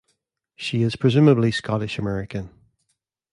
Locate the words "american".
1.99-2.49